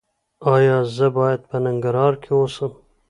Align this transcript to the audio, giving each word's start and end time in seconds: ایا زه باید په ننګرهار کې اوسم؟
ایا 0.53 0.77
زه 0.95 1.07
باید 1.17 1.41
په 1.49 1.57
ننګرهار 1.63 2.13
کې 2.23 2.31
اوسم؟ 2.37 2.71